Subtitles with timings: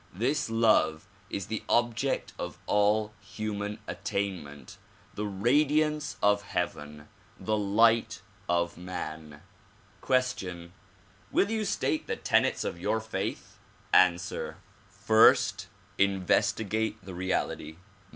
[0.15, 4.79] This love is the object of all human attainment,
[5.13, 7.07] the radiance of heaven,
[7.39, 9.43] the light of man.
[10.01, 10.73] Question:
[11.31, 13.59] Will you state the tenets of your faith?
[13.93, 14.57] Answer:
[14.89, 15.67] First;
[15.99, 17.75] investigate the reality.